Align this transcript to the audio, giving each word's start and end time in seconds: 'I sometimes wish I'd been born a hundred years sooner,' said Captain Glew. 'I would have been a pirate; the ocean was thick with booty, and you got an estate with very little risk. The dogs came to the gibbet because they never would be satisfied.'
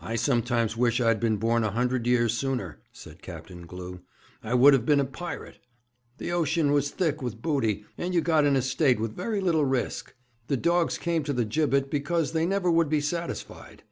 'I 0.00 0.14
sometimes 0.14 0.76
wish 0.76 1.00
I'd 1.00 1.18
been 1.18 1.36
born 1.36 1.64
a 1.64 1.72
hundred 1.72 2.06
years 2.06 2.34
sooner,' 2.34 2.78
said 2.92 3.20
Captain 3.20 3.66
Glew. 3.66 4.00
'I 4.44 4.54
would 4.54 4.72
have 4.74 4.86
been 4.86 5.00
a 5.00 5.04
pirate; 5.04 5.58
the 6.18 6.30
ocean 6.30 6.70
was 6.70 6.90
thick 6.90 7.20
with 7.20 7.42
booty, 7.42 7.84
and 7.98 8.14
you 8.14 8.20
got 8.20 8.44
an 8.44 8.54
estate 8.54 9.00
with 9.00 9.16
very 9.16 9.40
little 9.40 9.64
risk. 9.64 10.14
The 10.46 10.56
dogs 10.56 10.98
came 10.98 11.24
to 11.24 11.32
the 11.32 11.44
gibbet 11.44 11.90
because 11.90 12.30
they 12.30 12.46
never 12.46 12.70
would 12.70 12.88
be 12.88 13.00
satisfied.' 13.00 13.82